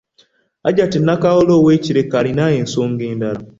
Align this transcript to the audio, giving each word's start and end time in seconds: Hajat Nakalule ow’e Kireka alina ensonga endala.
Hajat 0.63 0.93
Nakalule 1.05 1.51
ow’e 1.57 1.75
Kireka 1.83 2.15
alina 2.19 2.45
ensonga 2.59 3.03
endala. 3.11 3.41